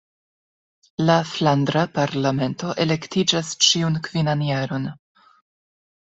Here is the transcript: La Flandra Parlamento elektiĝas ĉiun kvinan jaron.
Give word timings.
La 1.09 1.17
Flandra 1.31 1.83
Parlamento 1.97 2.71
elektiĝas 2.85 3.51
ĉiun 3.65 3.99
kvinan 4.07 4.41
jaron. 4.47 4.89